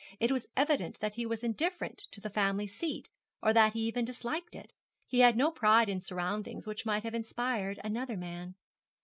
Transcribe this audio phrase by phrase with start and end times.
[0.19, 3.11] It was evident that he was indifferent to the family seat,
[3.43, 4.73] or that he even disliked it.
[5.05, 8.55] He had no pride in surroundings which might have inspired another man.